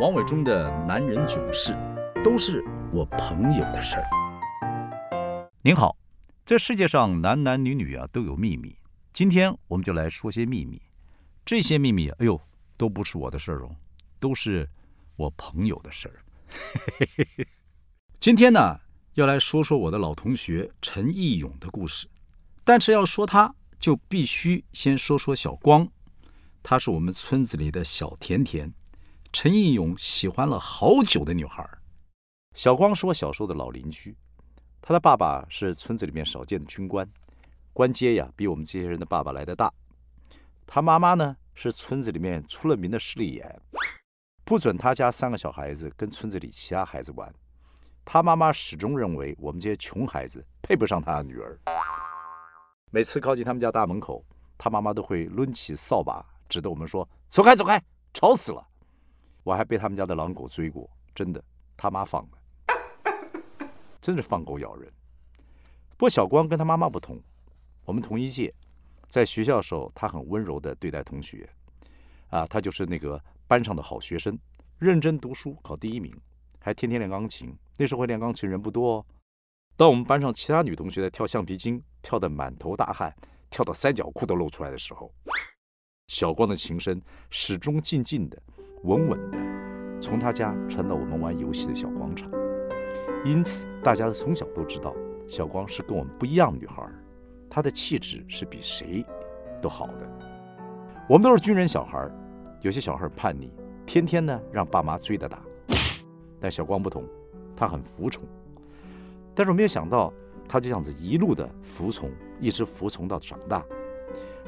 [0.00, 1.76] 王伟忠的男人囧事，
[2.22, 2.62] 都是
[2.92, 4.04] 我朋友的事儿。
[5.60, 5.96] 您好，
[6.46, 8.76] 这世界上男男女女啊都有秘密，
[9.12, 10.80] 今天我们就来说些秘密。
[11.44, 12.40] 这些秘密，哎呦，
[12.76, 13.74] 都不是我的事儿哦，
[14.20, 14.68] 都是
[15.16, 16.22] 我朋友的事儿。
[18.20, 18.78] 今天呢，
[19.14, 22.06] 要来说说我的老同学陈义勇的故事，
[22.62, 25.88] 但是要说他，就必须先说说小光，
[26.62, 28.72] 他是我们村子里的小甜甜。
[29.30, 31.68] 陈义勇喜欢了好久的女孩
[32.54, 34.16] 小光是我小时候的老邻居，
[34.80, 37.08] 他的爸爸是村子里面少见的军官，
[37.72, 39.72] 官阶呀比我们这些人的爸爸来的大。
[40.66, 43.60] 他妈妈呢是村子里面出了名的势利眼，
[44.44, 47.32] 不准他家三个小孩子跟村子里其他孩子玩。
[48.04, 51.56] 他妈妈始终认为我们这些穷孩子配不上他的女儿。
[52.90, 54.24] 每次靠近他们家大门口，
[54.56, 57.80] 他妈妈都会抡起扫把指着我们说：“走开，走开，
[58.14, 58.66] 吵死了。”
[59.48, 61.42] 我还被他们家的狼狗追过，真的，
[61.74, 62.36] 他妈放的，
[63.98, 64.92] 真是放狗咬人。
[65.92, 67.18] 不过小光跟他妈妈不同，
[67.86, 68.52] 我们同一届，
[69.08, 71.48] 在学校的时候，他很温柔的对待同学，
[72.28, 74.38] 啊，他就是那个班上的好学生，
[74.78, 76.14] 认真读书，考第一名，
[76.58, 77.56] 还天天练钢琴。
[77.78, 79.06] 那时候会练钢琴人不多哦。
[79.78, 83.16] 当我们班上其他女同学在跳橡皮筋，跳得满头大汗，
[83.48, 85.10] 跳到三角裤都露出来的时候，
[86.08, 88.42] 小光的琴声始终静静的。
[88.82, 89.38] 稳稳的
[90.00, 92.30] 从他家传到我们玩游戏的小广场，
[93.24, 94.94] 因此大家从小都知道
[95.26, 96.88] 小光是跟我们不一样的女孩，
[97.50, 99.04] 她的气质是比谁
[99.60, 100.08] 都好的。
[101.08, 102.08] 我们都是军人小孩，
[102.60, 103.50] 有些小孩叛逆，
[103.84, 105.40] 天天呢让爸妈追着打，
[106.40, 107.04] 但小光不同，
[107.56, 108.22] 他很服从。
[109.34, 110.12] 但是我没有想到，
[110.48, 113.64] 他就这样子一路的服从，一直服从到长大。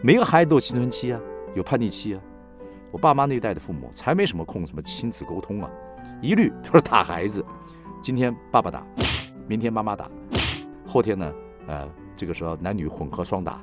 [0.02, 1.20] 每个孩子都有青春期啊，
[1.54, 2.22] 有叛逆期啊。
[2.92, 5.70] 我爸妈那一代的父母才没什么空什么亲子沟通啊，
[6.20, 7.44] 一律 都是打孩子。
[8.02, 8.84] 今天爸爸打，
[9.46, 10.10] 明天妈妈打，
[10.86, 11.32] 后天呢，
[11.68, 13.60] 呃，这个时候男女混合双打。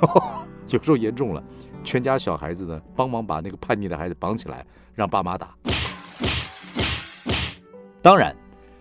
[0.68, 1.42] 有时候严重了，
[1.84, 4.64] 全家小孩子呢帮忙把那个叛逆的孩子绑起来，
[4.94, 5.54] 让爸妈打。
[8.00, 8.34] 当然，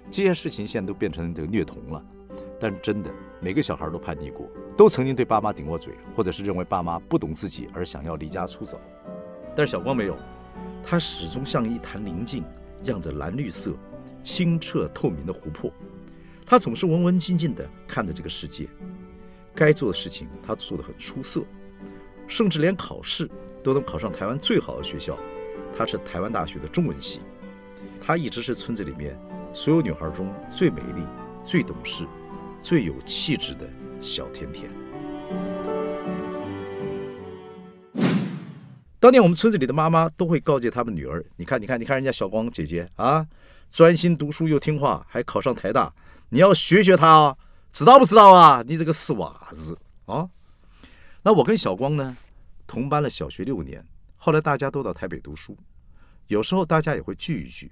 [0.09, 2.03] 这些事情现在都变成这个虐童了。
[2.57, 3.11] 但真的，
[3.41, 8.79] 每个小孩都叛逆过，都曾经对爸妈顶过嘴，或者是认为爸妈不懂自己而想要离家出走。
[9.55, 10.17] 但是小光没有，
[10.83, 12.43] 他始终像一潭宁静、
[12.83, 13.73] 漾着蓝绿色、
[14.21, 15.71] 清澈透明的湖泊。
[16.45, 18.67] 他总是文文静静地看着这个世界，
[19.55, 21.43] 该做的事情他做得很出色，
[22.27, 23.29] 甚至连考试
[23.63, 25.17] 都能考上台湾最好的学校。
[25.75, 27.21] 他是台湾大学的中文系。
[27.99, 29.17] 他一直是村子里面
[29.53, 31.01] 所有女孩中最美丽、
[31.43, 32.05] 最懂事、
[32.61, 33.67] 最有气质的
[33.99, 34.69] 小甜甜。
[39.05, 43.23] 当年我们村子里的妈妈都会告诫他们女儿：“你看，你看，你看人家小光姐姐啊，
[43.71, 45.93] 专心读书又听话，还考上台大，
[46.29, 47.37] 你要学学她啊，
[47.71, 48.63] 知道不知道啊？
[48.65, 49.77] 你这个死娃子
[50.07, 50.27] 啊！”
[51.21, 52.17] 那我跟小光呢，
[52.65, 53.85] 同班了小学六年，
[54.15, 55.55] 后来大家都到台北读书，
[56.25, 57.71] 有时候大家也会聚一聚。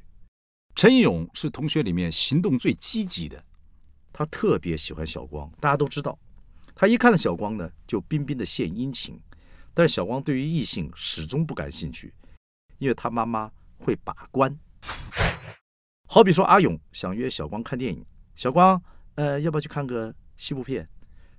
[0.76, 3.44] 陈勇是同学里面行动最积极的，
[4.12, 6.16] 他特别喜欢小光，大家都知道，
[6.76, 9.20] 他一看到小光呢，就彬彬的献殷勤。
[9.74, 12.14] 但是小光对于异性始终不感兴趣，
[12.78, 14.58] 因为他妈妈会把关。
[16.08, 18.82] 好比说阿勇想约小光看电影，小光，
[19.16, 20.88] 呃，要不要去看个西部片？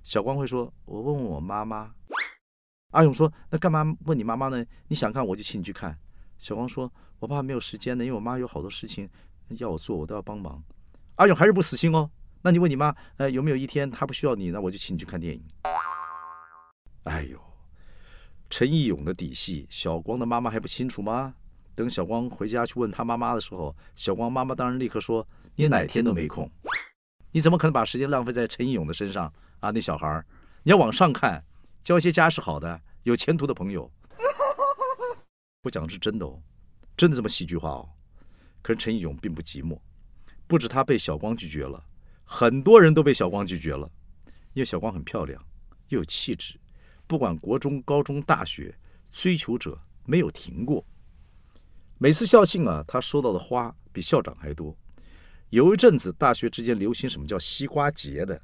[0.03, 1.93] 小光会说：“我问问我妈妈。”
[2.91, 4.63] 阿勇说：“那干嘛问你妈妈呢？
[4.87, 5.97] 你想看我就请你去看。”
[6.37, 9.09] 小光说：“我爸没有时间呢，因为我妈有好多事情
[9.49, 10.61] 要我做，我都要帮忙。”
[11.15, 12.09] 阿勇还是不死心哦。
[12.41, 15.43] 那你问你妈，呃，有没有一天她不需要你，那我就请你去看电影。
[17.03, 17.39] 哎呦！
[18.49, 21.35] 陈义勇的底细，小光的妈妈还不清楚吗？
[21.73, 26.49] 等小光回家去问他妈妈的时候，小光妈妈当然立刻说：“你哪天都没空，
[27.31, 29.71] 你怎么可能把时间浪费在陈义勇的身上啊？
[29.71, 30.25] 那小孩儿
[30.63, 31.43] 你要往上看，
[31.83, 33.91] 交一些家世好的、有前途的朋友。”
[35.63, 36.41] 我讲的是真的哦，
[36.95, 37.89] 真的这么戏剧化哦。
[38.61, 39.77] 可是陈义勇并不寂寞，
[40.47, 41.83] 不止他被小光拒绝了，
[42.23, 43.89] 很多人都被小光拒绝了，
[44.53, 45.43] 因为小光很漂亮，
[45.89, 46.57] 又有气质。
[47.07, 48.75] 不管国中、高中、大学，
[49.11, 50.85] 追求者没有停过。
[51.97, 54.75] 每次校庆啊，他收到的花比校长还多。
[55.51, 58.41] 有一阵子，大学之间流行什么叫西瓜节的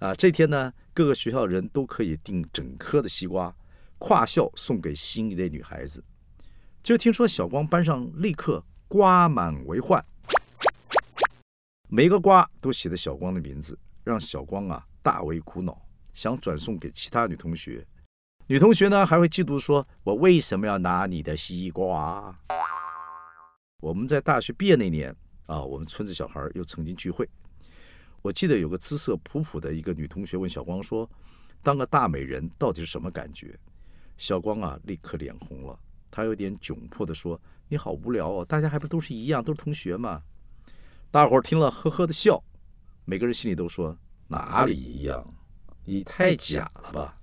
[0.00, 0.14] 啊？
[0.14, 3.54] 这天呢，各个学校的人都可以订整颗的西瓜，
[3.98, 6.04] 跨校送给心仪的女孩子。
[6.82, 10.04] 就听说小光班上立刻瓜满为患，
[11.88, 15.85] 每个瓜都写的小光的名字，让小光啊大为苦恼。
[16.16, 17.86] 想转送给其他女同学，
[18.46, 22.34] 女同学呢还会嫉妒说：“我为什么要拿你的西瓜？”
[23.82, 25.14] 我们在大学毕业那年
[25.44, 27.28] 啊，我们村子小孩又曾经聚会。
[28.22, 31.08] 我记得有个姿色普普的一个女同学问小光说
[31.62, 33.54] ：“当个大美人到底是什么感觉？”
[34.16, 35.78] 小光啊，立刻脸红了，
[36.10, 40.22] 他有点窘迫地说：“你好无聊哦，大家还不都是一样，都是同学嘛。”
[41.12, 42.42] 大伙儿听了呵呵的笑，
[43.04, 43.94] 每个人心里都说
[44.28, 45.22] ：“哪里一样？
[45.86, 47.18] 你太假了吧！”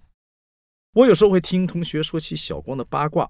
[0.96, 3.30] 我有时候会听同学说起小光的八卦，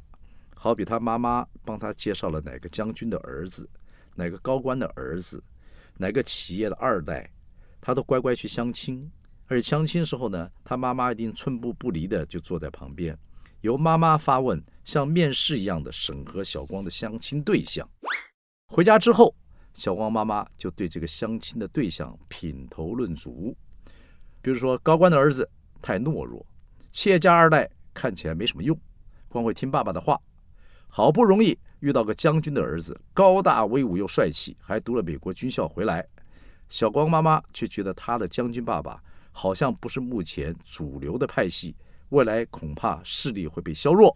[0.56, 3.70] 好比他妈妈帮他介绍了哪个将军的儿子，
[4.16, 5.44] 哪个高官的儿子，
[5.98, 7.30] 哪个企业的二代。
[7.82, 9.12] 他都乖乖去相亲，
[9.48, 13.18] 而且相亲时候呢，他妈妈一定寸步不离的就坐在旁边，
[13.60, 17.86] 由妈妈发问，像面试一样的审核小光的相亲对象。
[18.68, 19.36] 回家之后，
[19.74, 23.56] 小光妈妈就对这个相亲的对象品头论足，
[24.44, 25.50] 比如说高官的儿子
[25.82, 26.46] 太懦弱，
[26.92, 28.78] 企业家二代看起来没什么用，
[29.30, 30.20] 光会听爸爸的话。
[30.90, 36.06] 好不容易遇到个将军的儿子，高大威武又帅气，还读了美国军校回来。
[36.68, 39.02] 小光妈妈却觉得她的将军爸爸
[39.32, 41.74] 好像不是目前主流的派系，
[42.10, 44.16] 未来恐怕势力会被削弱。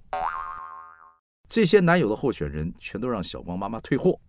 [1.47, 4.19] 这些男友的候选人全都让小光妈妈退货，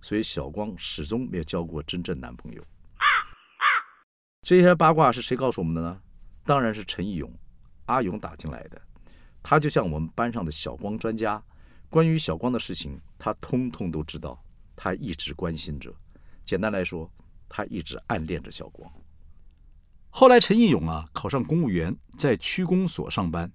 [0.00, 2.62] 所以小光始终没有交过真正男朋友。
[4.48, 6.00] 这些八卦是谁告诉我们的呢？
[6.42, 7.30] 当然是陈义勇、
[7.84, 8.80] 阿勇打听来的。
[9.42, 11.42] 他就像我们班上的小光专家，
[11.90, 14.42] 关于小光的事情，他通通都知道，
[14.74, 15.94] 他一直关心着。
[16.42, 17.10] 简单来说。
[17.46, 18.90] 他一直暗恋着小光。
[20.08, 23.52] 后来，陈义勇啊考上公务员，在区公所上班。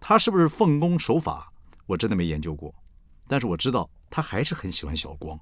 [0.00, 1.52] 他是不是奉公守法？
[1.86, 2.74] 我真的没研究过。
[3.28, 5.38] 但是我知道他还是很喜欢小光，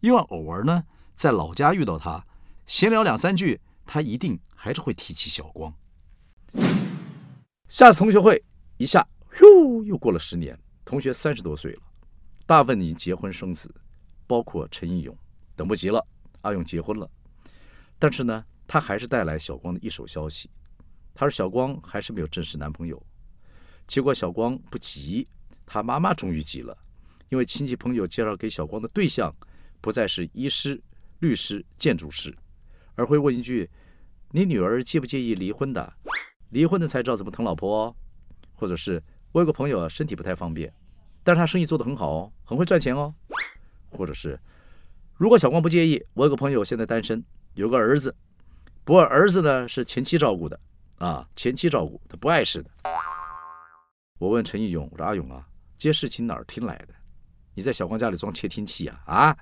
[0.00, 0.82] 因为偶尔呢
[1.14, 2.24] 在老家遇到他，
[2.66, 3.60] 闲聊两三句，
[3.92, 5.74] 他一定还是会提起小光。
[7.68, 8.40] 下次同学会
[8.76, 9.04] 一下，
[9.40, 11.82] 哟，又过了十年，同学三十多岁了，
[12.46, 13.74] 大部分已经结婚生子，
[14.28, 15.18] 包括陈义勇，
[15.56, 16.06] 等不及了。
[16.42, 17.10] 阿勇结婚了，
[17.98, 20.48] 但是呢，他还是带来小光的一手消息。
[21.12, 23.04] 他说：“小光还是没有正式男朋友。”
[23.88, 25.26] 结果小光不急，
[25.66, 26.78] 他妈妈终于急了，
[27.28, 29.34] 因为亲戚朋友介绍给小光的对象
[29.80, 30.80] 不再是医师、
[31.18, 32.32] 律师、建筑师，
[33.00, 33.70] 而会问一句
[34.32, 35.90] ：“你女儿介不介意离婚的？
[36.50, 37.96] 离婚的才知道怎么疼老婆哦。”
[38.52, 39.02] 或者是
[39.32, 40.70] 我有个朋友，身体不太方便，
[41.24, 43.14] 但是他生意做得很好哦，很会赚钱哦。
[43.88, 44.38] 或者是。
[45.14, 47.24] 如果小光不介意，我有个朋友现在单身，
[47.54, 48.14] 有个儿子，
[48.84, 50.60] 不过儿子呢是前妻照顾的，
[50.98, 52.70] 啊，前妻照顾他不碍事的。
[54.18, 56.88] 我问陈义勇，我说阿勇啊，这些事情哪儿听来的？
[57.54, 59.00] 你在小光家里装窃听器啊？
[59.06, 59.36] 啊？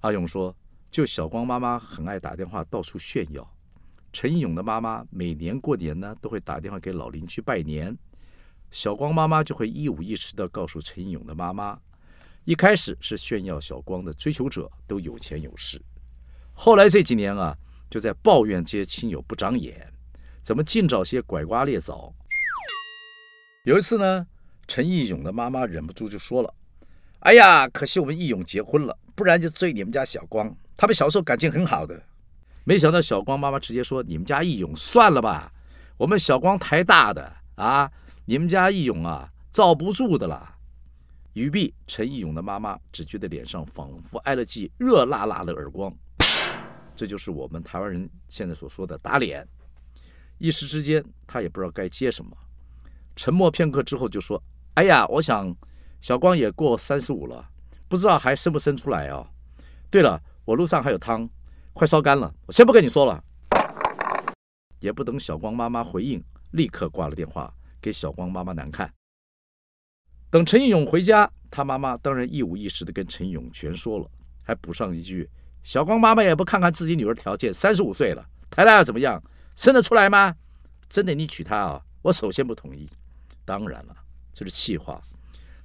[0.00, 0.54] 阿勇说，
[0.94, 3.44] 就小光妈妈很爱打电话到处炫耀，
[4.12, 7.98] 陈义勇的妈妈每年过年呢都会打电话给老邻居拜年，
[8.70, 11.76] 小光妈妈就会一五一十的告诉陈义勇的妈妈。
[12.44, 15.82] 一开始是炫耀小光的追求者都有钱有势，
[16.52, 17.58] 后来这几年啊，
[17.90, 19.92] 就在抱怨这些亲友不长眼，
[20.42, 22.14] 怎么尽找些拐瓜裂枣。
[23.64, 24.24] 有一次呢，
[24.68, 26.54] 陈义勇的妈妈忍不住就说了
[27.26, 30.56] ：“哎呀，可惜我们义勇结婚了，不然就追你们家小光。
[30.76, 32.02] 他们小时候感情很好的。”
[32.64, 35.52] 没想到小光妈妈直接说：“你们家义勇算了吧，
[35.98, 37.90] 我们小光台大的啊，
[38.24, 40.56] 你们家义勇啊，罩不住的了。”
[41.34, 45.92] 语毕，陈义勇的妈妈只觉得脸上仿佛挨了记热辣辣的耳光，
[46.94, 49.46] 这就是我们台湾人现在所说的打脸。
[50.38, 52.36] 一时之间，他也不知道该接什么。
[53.16, 54.42] 沉默片刻之后，就说
[54.74, 55.54] ：“哎呀，我想
[56.00, 57.46] 小光也过三十五了，
[57.88, 59.28] 不知道还生不生出来啊？
[59.90, 61.28] 对了，我路上还有汤，
[61.72, 63.22] 快烧干了，我先不跟你说了。”
[64.80, 68.92] 也不等小光妈妈回应，立刻挂了电话，给小光妈妈难看。
[70.28, 74.06] 等陈义勇回家，他妈妈当然一五一十的跟陈义勇全说了，
[74.42, 75.30] 还补上一句
[75.64, 79.22] ：“小光妈妈也不看看自己女儿条件，三十五岁了，台大要怎么样？
[79.56, 80.34] 生得出来吗？
[80.88, 81.82] 真的你娶她啊？
[82.02, 82.86] 我首先不同意。
[83.46, 83.96] 当然了，
[84.34, 85.00] 这是气话。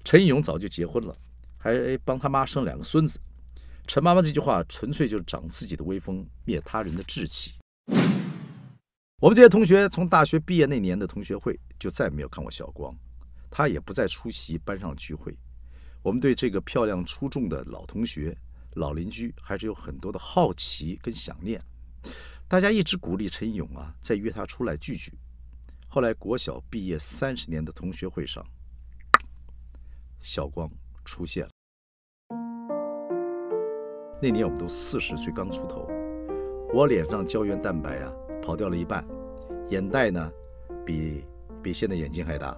[0.05, 1.13] 陈义勇早就结婚了，
[1.57, 3.19] 还帮他妈生两个孙子。
[3.89, 7.55] 陈妈妈这句话纯粹就是长自己的威风，灭他人的志气。
[9.19, 12.95] 我们这些同学从大学毕业那年的同学会，就再没有看过小光。
[13.49, 15.35] 他也不再出席班上聚会，
[16.03, 18.37] 我们对这个漂亮出众的老同学、
[18.75, 21.59] 老邻居还是有很多的好奇跟想念。
[22.47, 25.11] 大家一直鼓励陈勇啊，再约他出来聚聚。
[25.87, 28.45] 后来国小毕业三十年的同学会上，
[30.21, 30.69] 小光
[31.03, 31.49] 出现了。
[34.21, 35.89] 那年我们都四十岁刚出头，
[36.73, 38.11] 我脸上胶原蛋白啊
[38.41, 39.05] 跑掉了一半，
[39.69, 40.29] 眼袋呢
[40.85, 41.23] 比
[41.63, 42.57] 比现在眼睛还大。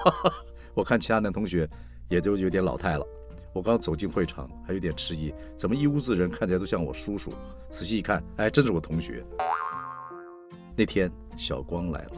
[0.72, 1.68] 我看其他男同学
[2.08, 3.06] 也都有点老态了，
[3.52, 7.30] 我刚走进会场，还有点迟疑，怎么一屋子人看起来都像我叔叔？
[7.68, 9.22] 仔细一看，哎，真是我同学。
[10.74, 12.12] 那天小光来了，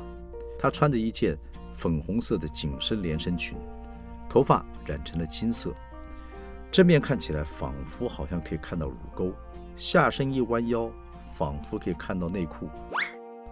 [0.56, 1.36] 他穿着一件
[1.74, 3.58] 粉红色的紧身连身裙，
[4.28, 5.74] 头发染成了金色，
[6.72, 9.30] 正面看起来仿佛好像可以看到乳沟，
[9.76, 10.90] 下身一弯腰，
[11.34, 12.66] 仿佛可以看到内裤。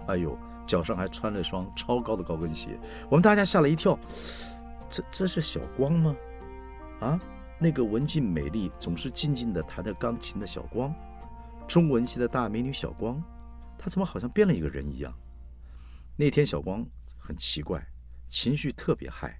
[0.06, 0.36] 哎呦，
[0.66, 2.70] 脚上还穿了双超高的高跟鞋，
[3.10, 3.98] 我们大家吓了一跳，
[4.88, 6.16] 这这是小光吗？
[7.00, 7.20] 啊？
[7.58, 10.94] 那个文静美丽、总是静静地弹着钢琴的小光，
[11.68, 13.22] 中文系的大美女小光，
[13.76, 15.12] 她怎么好像变了一个人一样？
[16.16, 16.82] 那天小光
[17.18, 17.86] 很奇怪，
[18.28, 19.38] 情绪特别嗨，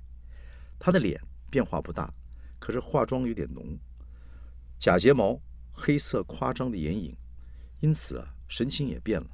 [0.79, 1.19] 她的脸
[1.49, 2.13] 变化不大，
[2.61, 3.77] 可是化妆有点浓，
[4.79, 5.41] 假睫毛、
[5.73, 7.17] 黑色夸张的眼影，
[7.81, 9.27] 因此啊，神情也变了。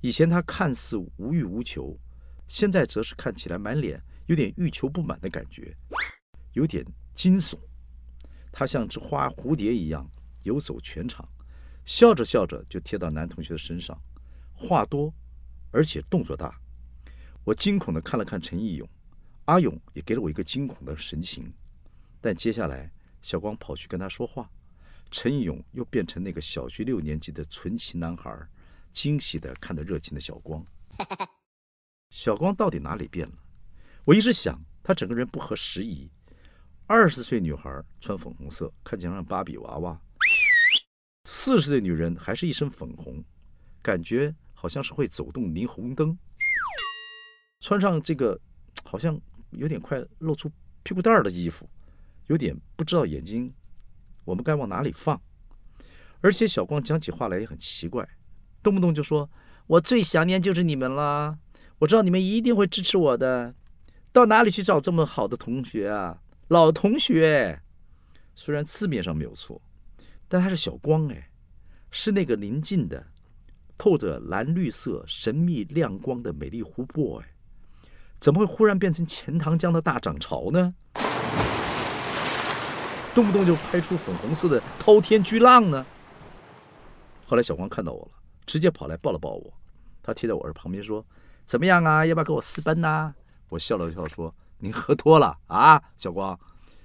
[0.00, 1.98] 以前他看似无欲无求，
[2.48, 5.76] 现在则是看起来满脸有点欲求不满的感觉，
[6.52, 7.58] 有点惊悚。
[8.52, 10.08] 他像只花蝴蝶一样
[10.44, 11.28] 游走全场，
[11.84, 14.00] 笑着笑着就贴到男同学的身上，
[14.54, 15.12] 话多，
[15.70, 16.58] 而且动作大。
[17.44, 18.88] 我惊恐地看了看陈义勇，
[19.46, 21.52] 阿勇也给了我一个惊恐的神情。
[22.20, 24.50] 但接下来，小光跑去跟他说话，
[25.10, 28.46] 陈勇又变成那个小学六年级的纯情男孩，
[28.90, 30.64] 惊喜地看着热情的小光。
[32.10, 33.34] 小光到底哪里变了？
[34.04, 36.10] 我一直想，他整个人不合时宜。
[36.86, 39.96] 二十岁女孩穿粉红色，看起来像芭比娃娃；
[41.24, 43.24] 四十岁女人还是一身粉红，
[43.80, 46.18] 感觉好像是会走动霓虹灯。
[47.60, 48.38] 穿上这个
[48.82, 50.50] 好像有点快露出
[50.82, 51.70] 屁股蛋儿的衣服，
[52.30, 53.52] 有点不知道眼睛
[54.24, 55.20] 我们该往哪里放。
[56.20, 58.08] 而且小光讲起话来也很奇怪，
[58.62, 59.28] 动不动就说
[59.66, 61.36] ：“我最想念就是你们了，
[61.80, 63.56] 我知道你们一定会支持我的。
[64.12, 67.62] 到哪里去找这么好的同学啊？”老同学，
[68.36, 69.60] 虽然字面上没有错，
[70.28, 71.30] 但他是小光哎，
[71.90, 73.08] 是那个临近的、
[73.76, 77.34] 透着蓝绿色神秘亮光的美丽湖泊哎，
[78.20, 80.74] 怎么会忽然变成钱塘江的大涨潮呢？
[83.20, 85.84] 动不动就拍出粉红色的滔天巨浪呢？
[87.26, 88.12] 后来小光看到我了，
[88.46, 89.52] 直接跑来抱了抱我，
[90.02, 91.04] 他贴在我耳旁边说
[91.44, 92.06] ：“怎么样啊？
[92.06, 93.14] 要不要跟我私奔呐？”
[93.50, 94.34] 我笑了笑说。
[94.56, 96.38] 您喝多了啊，小光。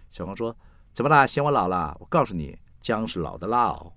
[0.10, 0.54] 小光说
[0.92, 1.26] ：“怎么啦？
[1.26, 1.96] 嫌我老了？
[2.02, 3.94] 我告诉你，姜是老的辣哦。”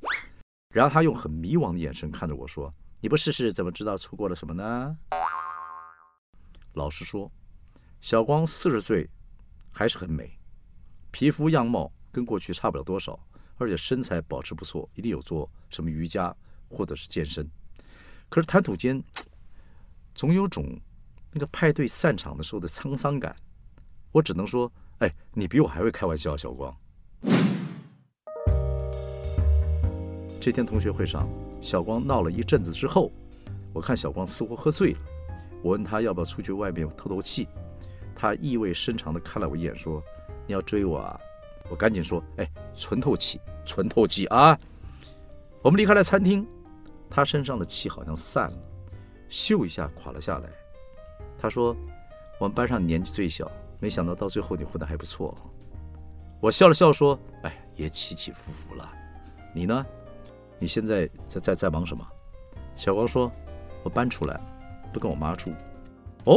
[0.73, 4.97] 然后他用很迷惘的眼神看着我说：“你不试试怎么知道错过了什么呢？”
[6.75, 7.33] 老实说，
[8.00, 9.11] 小光四十岁
[9.73, 10.38] 还是很美，
[11.11, 13.19] 皮肤样貌跟过去差不了多少，
[13.57, 16.35] 而且身材保持不错，一定有做什么瑜伽
[16.69, 17.49] 或者是健身。
[18.29, 19.03] 可是谈吐间
[20.15, 20.65] 总有种
[21.33, 23.35] 那个派对散场的时候的沧桑感。
[24.12, 26.75] 我只能说，哎，你比我还会开玩笑，小光。
[30.41, 31.29] 这天同学会上，
[31.61, 33.12] 小光闹了一阵子之后，
[33.75, 35.00] 我看小光似乎喝醉了，
[35.62, 37.47] 我问他要不要出去外面透透气，
[38.15, 40.03] 他意味深长地看了我一眼，说
[40.47, 41.21] ：“你要追我啊？”
[41.71, 44.59] 我赶紧说：“哎，纯透气，纯透气啊！”
[45.63, 46.47] 我们离开了餐厅，
[47.11, 48.59] 他身上的气好像散了，
[49.29, 50.49] 咻一下垮了下来。
[51.39, 51.77] 他说
[52.41, 55.33] ：“我们班上年纪最小。”没想到到最后你混得还不错，
[56.41, 58.91] 我笑了笑说：“哎，也起起伏伏了。
[59.55, 59.87] 你呢？
[60.59, 62.05] 你现在在在在忙什么？”
[62.75, 63.31] 小光说
[63.85, 64.41] ：“我搬出来了，
[64.93, 65.53] 不跟我妈住。”
[66.27, 66.37] 哦，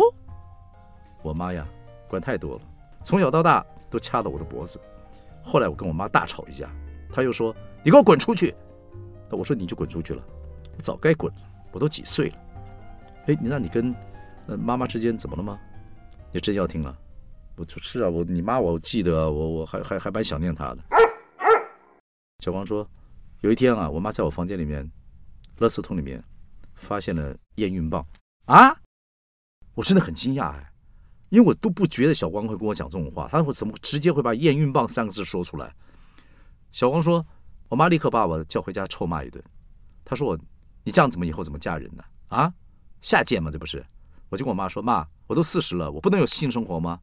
[1.23, 1.67] 我妈呀，
[2.07, 2.61] 管太多了，
[3.01, 4.79] 从小到大都掐着我的脖子。
[5.43, 6.69] 后来我跟我妈大吵一架，
[7.11, 8.53] 她又说：“你给我滚出去！”
[9.31, 10.23] 我说：“你就滚出去了，
[10.79, 12.37] 早该滚了，我都几岁了。”
[13.27, 13.95] 哎，你那你跟
[14.45, 15.59] 妈妈之间怎么了吗？
[16.31, 16.97] 你真要听了？
[17.55, 20.77] 我就是啊，我你妈，我记得，我我还还还蛮想念她的。
[22.39, 22.89] 小光说，
[23.41, 24.89] 有一天啊，我妈在我房间里面，
[25.59, 26.23] 垃圾桶里面
[26.73, 28.05] 发现了验孕棒
[28.45, 28.75] 啊！
[29.75, 30.70] 我真的很惊讶哎，
[31.31, 35.73] 因为我都不觉得小光会跟我讲这种话，他会怎么直接会把验孕棒三个字说出来？
[36.73, 37.25] 小光说，
[37.69, 39.41] 我妈立刻把我叫回家臭骂一顿。
[40.03, 40.37] 他说我，
[40.83, 42.03] 你这样怎么以后怎么嫁人呢？
[42.27, 42.53] 啊，
[42.99, 43.49] 下贱吗？
[43.49, 43.81] 这不是？
[44.27, 46.99] 我就跟我妈说，妈，我都四十了，我不能有性生活吗？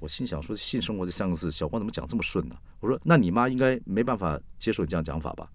[0.00, 2.56] 我心想说性生活这三个字，小光怎么讲这么顺呢？
[2.80, 5.48] 我说那你妈应该没办法接受你这样讲法吧？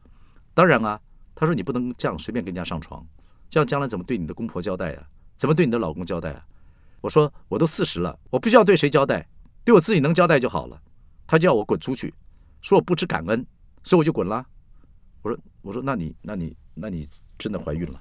[0.53, 0.97] 当然啊，
[1.35, 3.05] 他说你不能这样随便跟人家上床，
[3.49, 5.05] 这样将来怎么对你的公婆交代啊？
[5.35, 6.45] 怎么对你的老公交代啊？
[7.01, 9.27] 我说我都四十了，我不需要对谁交代，
[9.65, 10.81] 对我自己能交代就好了。
[11.27, 12.13] 他叫我滚出去，
[12.61, 13.45] 说我不知感恩，
[13.83, 14.45] 所以我就滚了。
[15.21, 17.99] 我说我说那你那你那你真的怀孕了？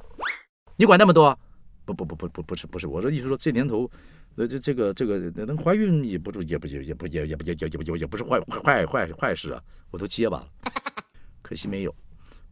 [0.76, 1.38] 你管那么多？
[1.84, 3.90] 不不不不不不是不是，我说意思说这年头。
[4.36, 10.48] 那这这个这个能怀孕也不也不也也不也也不也也也也也不是坏坏坏坏事啊，我都结巴了，
[11.42, 11.94] 可惜没有。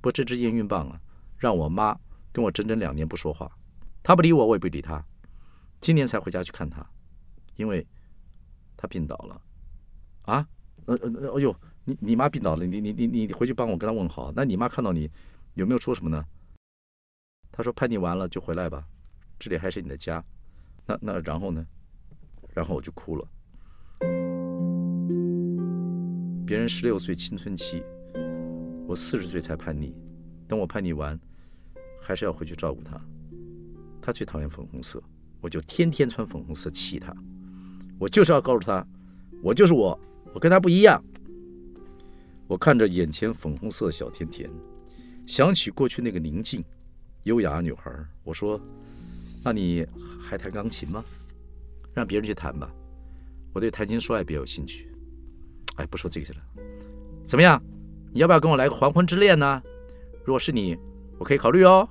[0.00, 1.00] 不这支验孕棒啊，
[1.37, 1.97] 让我妈
[2.33, 3.49] 跟我整整两年不说话，
[4.02, 5.02] 她不理我，我也不理她。
[5.80, 6.85] 今年才回家去看她，
[7.56, 7.87] 因为
[8.76, 9.40] 她病倒了。
[10.23, 10.49] 啊？
[10.87, 11.54] 呃呃，哎呦，
[11.85, 14.32] 你你妈病倒了，你你你你回去帮我跟她问好。
[14.35, 15.11] 那你妈看到你
[15.54, 16.25] 有没有说什么呢？
[17.52, 18.87] 她说叛逆完了就回来吧，
[19.38, 20.25] 这里还是你的家。
[20.87, 21.66] 那那然后呢？
[22.54, 23.28] 然后我就哭了。
[26.47, 27.82] 别人十六岁青春期，
[28.87, 29.94] 我四十岁才叛逆。
[30.49, 31.18] 等我叛逆完，
[32.00, 32.99] 还是要回去照顾他。
[34.00, 35.02] 他最讨厌粉红色，
[35.40, 37.14] 我就天天穿粉红色气他。
[37.99, 38.87] 我就是要告诉他，
[39.42, 39.99] 我就是我，
[40.33, 41.02] 我跟他不一样。
[42.47, 44.49] 我看着眼前粉红色的小甜甜，
[45.26, 46.64] 想起过去那个宁静、
[47.25, 47.92] 优雅女孩，
[48.25, 48.61] 我说
[49.45, 49.87] ：“那你
[50.21, 51.04] 还弹钢琴吗？
[51.92, 52.71] 让别人去弹吧。
[53.52, 54.88] 我对谈情说爱比较有兴趣。”
[55.76, 56.40] 哎，不说这个了。
[57.26, 57.62] 怎么样？
[58.11, 59.62] 你要不要跟我来个黄昏之恋呢？
[60.25, 60.76] 如果是你，
[61.18, 61.88] 我可以考虑哦。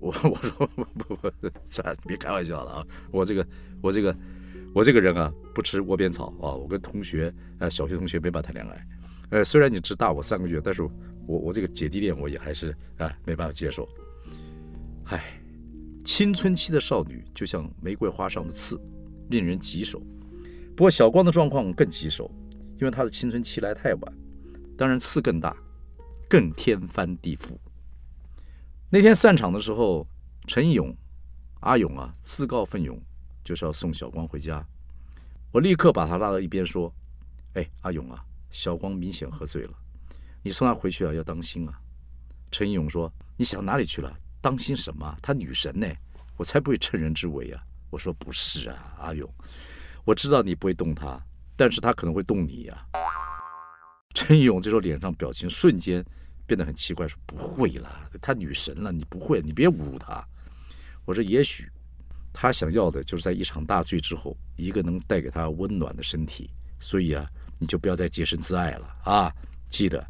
[0.00, 1.30] 我 我说不不，
[1.64, 2.86] 算了，别开玩笑了啊！
[3.12, 3.46] 我这个
[3.80, 4.16] 我这个
[4.74, 6.50] 我这个人啊，不吃窝边草啊！
[6.54, 8.86] 我跟同学呃小学同学没办法谈恋爱。
[9.30, 10.90] 呃，虽然你只大我三个月，但是我
[11.26, 13.88] 我这个姐弟恋我也还是啊没办法接受。
[15.04, 15.40] 唉，
[16.04, 18.80] 青春期的少女就像玫瑰花上的刺，
[19.28, 20.02] 令人棘手。
[20.74, 22.30] 不过小光的状况更棘手。
[22.80, 24.12] 因为他的青春期来太晚，
[24.74, 25.54] 当然刺更大，
[26.26, 27.54] 更天翻地覆。
[28.92, 30.04] 那天散场的时候，
[30.48, 30.92] 陈勇、
[31.60, 33.00] 阿勇啊，自告奋勇
[33.44, 34.66] 就是要送小光回家。
[35.52, 36.92] 我立刻把他拉到一边说
[37.54, 38.20] ：“哎，阿勇啊，
[38.50, 39.72] 小光明显喝醉了，
[40.42, 41.80] 你送他回去啊，要当心啊。”
[42.50, 44.12] 陈勇说：“你想哪里去了？
[44.40, 45.16] 当心什么？
[45.22, 45.86] 她女神呢，
[46.36, 49.32] 我才不会趁人之危啊！”我说：“不是啊，阿勇，
[50.04, 51.20] 我知道你不会动她。”
[51.54, 52.86] 但是他可能会动你呀，
[54.14, 56.04] 陈勇这时候脸上表情瞬间
[56.50, 60.26] 变得很奇怪，说：“不会了，她女神了，你不会，你别侮辱她。”
[61.06, 61.70] 我说：“也许
[62.32, 66.50] 他想要的就是在一场大醉之后，一个能带给他温暖的身体。
[66.80, 67.24] 所以啊，
[67.56, 69.32] 你就不要再洁身自爱了啊！
[69.68, 70.04] 记得，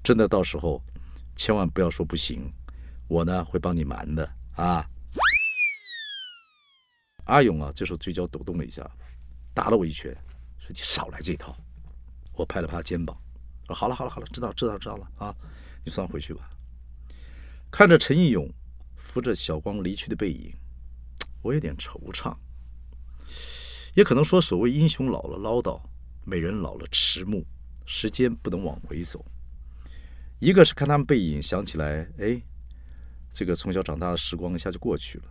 [0.00, 0.80] 真的到时候
[1.34, 2.48] 千万不要说不行，
[3.08, 4.86] 我呢会帮你瞒的啊。”
[7.26, 8.88] 阿勇啊，这时候嘴角抖动了一下，
[9.52, 10.16] 打了我一拳。
[10.60, 11.56] 说你少来这套，
[12.34, 13.16] 我拍了拍他肩膀，
[13.66, 15.34] 说好了好了好了，知道知道知道了啊，
[15.84, 16.50] 你算回去吧。
[17.70, 18.52] 看着陈义勇
[18.96, 20.52] 扶着小光离去的背影，
[21.42, 22.36] 我有点惆怅。
[23.94, 25.80] 也可能说，所谓英雄老了唠叨，
[26.24, 27.44] 美人老了迟暮，
[27.86, 29.24] 时间不能往回走。
[30.38, 32.40] 一个是看他们背影，想起来，哎，
[33.30, 35.24] 这个从小长大的时光一下就过去了；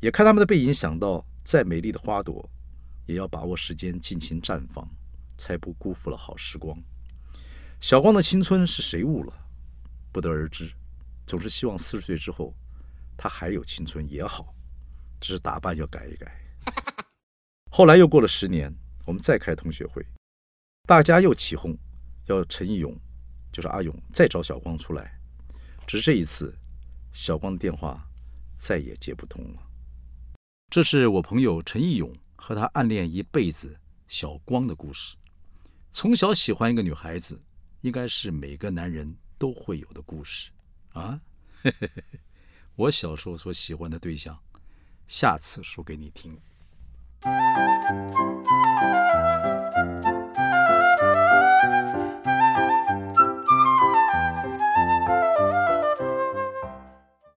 [0.00, 2.48] 也看他们的背影，想到再美丽的花朵。
[3.06, 4.88] 也要把握时间，尽情绽放，
[5.36, 6.74] 才不辜负了好时光。
[7.78, 9.43] 小光的青春是谁误了？
[10.14, 10.72] 不得而知。
[11.26, 12.54] 总是希望四十岁之后，
[13.16, 14.54] 他还有青春也好，
[15.20, 16.32] 只是打扮要改一改。
[17.72, 18.72] 后来又过了十年，
[19.04, 20.06] 我们再开同学会，
[20.86, 21.76] 大家又起哄，
[22.26, 22.96] 要陈义勇，
[23.52, 25.20] 就是阿勇，再找小光出来。
[25.86, 26.56] 只是这一次，
[27.12, 28.08] 小光的电话
[28.56, 29.62] 再也接不通了。
[30.70, 32.16] 这是我朋友陈义勇。
[32.36, 33.74] 和他暗恋一辈子
[34.06, 35.16] 小光的故事，
[35.90, 37.40] 从小喜欢一个女孩子，
[37.80, 40.50] 应该是每个男人都会有的故事
[40.94, 41.20] 啊。
[42.76, 44.42] 我小时候所喜欢的对象，
[45.06, 46.40] 下次说给你听。